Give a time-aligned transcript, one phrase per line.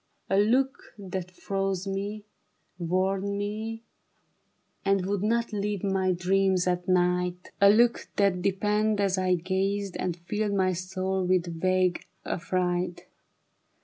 [0.31, 2.25] A look that froze me,
[2.79, 3.87] warmed me, dazed
[4.83, 7.73] And would not leave my dreams at night; THE BARRICADE.
[7.75, 13.05] jj^ A look that deepened as I gazed, And filled my soul with vague affright.